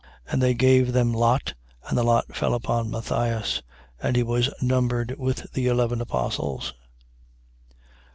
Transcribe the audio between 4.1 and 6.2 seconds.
he was numbered with the eleven